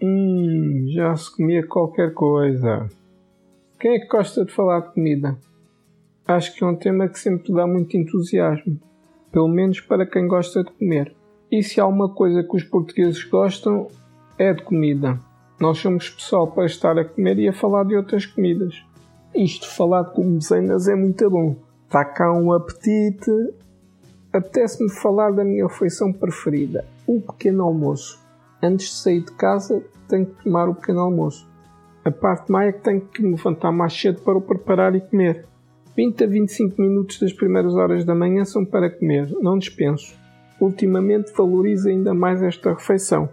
[0.00, 2.88] Hum, já se comia qualquer coisa.
[3.80, 5.36] Quem é que gosta de falar de comida?
[6.26, 8.78] Acho que é um tema que sempre dá muito entusiasmo,
[9.32, 11.14] pelo menos para quem gosta de comer.
[11.50, 13.88] E se há uma coisa que os portugueses gostam,
[14.38, 15.18] é de comida.
[15.60, 18.84] Nós somos pessoal para estar a comer e a falar de outras comidas.
[19.34, 21.56] Isto falar de guloseimas é muito bom.
[21.86, 23.32] Está cá um apetite.
[24.32, 28.27] Apetece-me falar da minha refeição preferida, o pequeno almoço.
[28.62, 31.48] Antes de sair de casa, tenho que tomar o pequeno almoço.
[32.04, 35.00] A parte má é que tenho que me levantar mais cedo para o preparar e
[35.00, 35.46] comer.
[35.96, 40.16] 20 a 25 minutos das primeiras horas da manhã são para comer, não dispenso.
[40.60, 43.28] Ultimamente valorizo ainda mais esta refeição.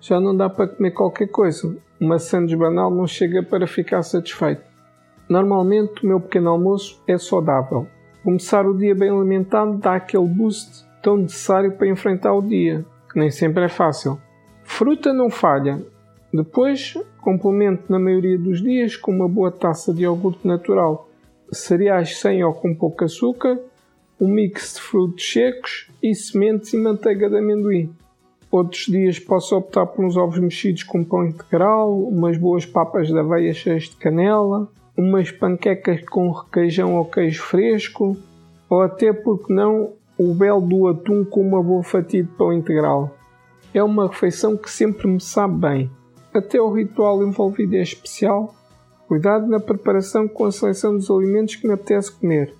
[0.00, 1.76] Já não dá para comer qualquer coisa.
[2.00, 4.62] Uma sandes banal não chega para ficar satisfeito.
[5.28, 7.86] Normalmente o meu pequeno almoço é saudável.
[8.22, 13.18] Começar o dia bem alimentado dá aquele boost tão necessário para enfrentar o dia, que
[13.18, 14.18] nem sempre é fácil.
[14.72, 15.84] Fruta não falha.
[16.32, 21.06] Depois, complemento na maioria dos dias com uma boa taça de iogurte natural,
[21.52, 23.60] cereais sem ou com pouco açúcar,
[24.18, 27.94] um mix de frutos secos e sementes e manteiga de amendoim.
[28.50, 33.18] Outros dias posso optar por uns ovos mexidos com pão integral, umas boas papas de
[33.18, 38.16] aveia cheias de canela, umas panquecas com requeijão ou queijo fresco,
[38.70, 43.19] ou até, porque não, o belo do atum com uma boa fatia de pão integral.
[43.72, 45.90] É uma refeição que sempre me sabe bem.
[46.34, 48.54] Até o ritual envolvido é especial.
[49.06, 52.52] Cuidado na preparação com a seleção dos alimentos que me apetece comer.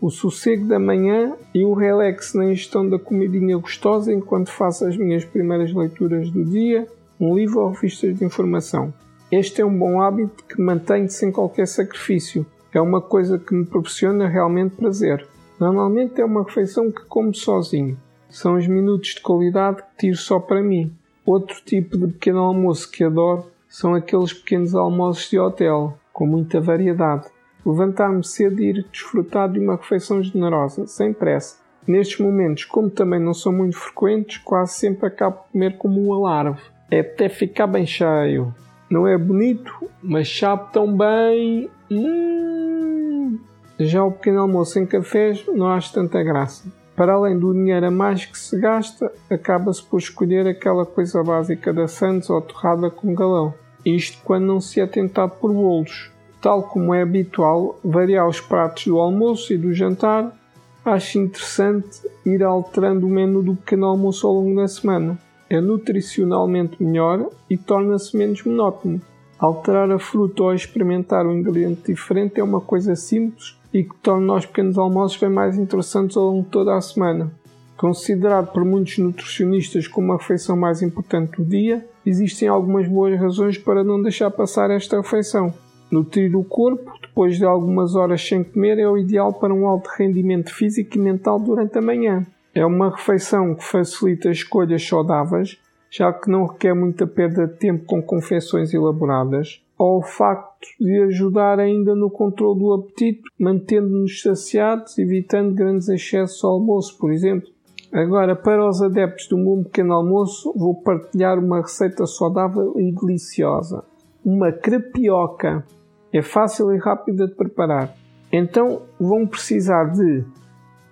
[0.00, 4.96] O sossego da manhã e o relax na ingestão da comidinha gostosa enquanto faço as
[4.96, 6.86] minhas primeiras leituras do dia,
[7.20, 8.92] um livro ou revistas de informação.
[9.30, 12.46] Este é um bom hábito que mantenho sem qualquer sacrifício.
[12.72, 15.26] É uma coisa que me proporciona realmente prazer.
[15.60, 17.98] Normalmente é uma refeição que como sozinho.
[18.28, 20.92] São os minutos de qualidade que tiro só para mim.
[21.24, 26.60] Outro tipo de pequeno almoço que adoro são aqueles pequenos almoços de hotel, com muita
[26.60, 27.26] variedade.
[27.64, 31.58] Levantar-me cedo e ir desfrutar de uma refeição generosa, sem pressa.
[31.86, 36.12] Nestes momentos, como também não são muito frequentes, quase sempre acabo de comer como um
[36.12, 36.60] alarve.
[36.90, 38.54] É até ficar bem cheio.
[38.90, 39.72] Não é bonito,
[40.02, 41.70] mas sabe tão bem.
[41.90, 43.38] Hum.
[43.78, 46.70] Já o pequeno almoço sem cafés não acho tanta graça.
[46.98, 51.72] Para além do dinheiro a mais que se gasta, acaba-se por escolher aquela coisa básica
[51.72, 53.54] da Santos ou torrada com galão.
[53.86, 56.10] Isto quando não se é tentado por bolos.
[56.42, 60.36] Tal como é habitual, variar os pratos do almoço e do jantar,
[60.84, 65.16] acho interessante ir alterando o menu do pequeno almoço ao longo da semana
[65.48, 69.00] é nutricionalmente melhor e torna-se menos monótono.
[69.38, 74.34] Alterar a fruta ou experimentar um ingrediente diferente é uma coisa simples e que torna
[74.34, 77.32] os pequenos almoços bem mais interessantes ao longo de toda a semana.
[77.76, 83.56] Considerado por muitos nutricionistas como a refeição mais importante do dia, existem algumas boas razões
[83.56, 85.54] para não deixar passar esta refeição.
[85.90, 89.88] Nutrir o corpo, depois de algumas horas sem comer, é o ideal para um alto
[89.96, 92.26] rendimento físico e mental durante a manhã.
[92.54, 95.56] É uma refeição que facilita escolhas saudáveis,
[95.90, 101.02] já que não requer muita perda de tempo com confecções elaboradas, ou o facto de
[101.04, 107.48] ajudar ainda no controle do apetite, mantendo-nos saciados, evitando grandes excessos ao almoço, por exemplo.
[107.92, 113.84] Agora, para os adeptos do meu pequeno almoço, vou partilhar uma receita saudável e deliciosa.
[114.24, 115.64] Uma crepioca.
[116.12, 117.94] É fácil e rápida de preparar.
[118.32, 120.24] Então, vão precisar de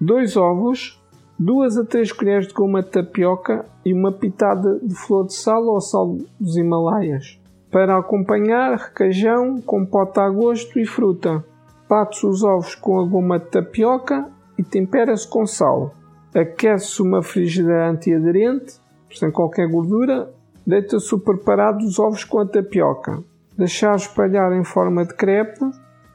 [0.00, 1.02] dois ovos,
[1.38, 5.66] 2 a 3 colheres de goma de tapioca e uma pitada de flor de sal
[5.66, 7.38] ou sal dos Himalaias.
[7.70, 11.44] Para acompanhar, requeijão, compota a gosto e fruta.
[11.88, 14.28] Bate-se os ovos com a goma de tapioca
[14.58, 15.94] e tempera-se com sal.
[16.34, 18.74] Aquece-se uma frigideira antiaderente,
[19.12, 20.30] sem qualquer gordura.
[20.66, 23.22] Deita-se o preparado dos ovos com a tapioca.
[23.56, 25.64] Deixar espalhar em forma de crepe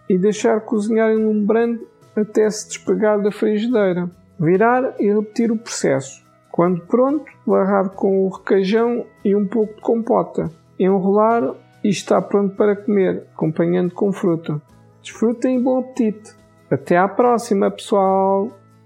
[0.10, 4.10] e deixar cozinhar em um brando até se despegar da frigideira
[4.42, 6.26] virar e repetir o processo.
[6.52, 10.52] Quando pronto, barrar com o requeijão e um pouco de compota.
[10.84, 11.54] Enrolar
[11.84, 14.62] e está pronto para comer, acompanhando com fruta.
[15.02, 16.36] Desfrutem e bom apetite!
[16.70, 18.61] Até à próxima, pessoal!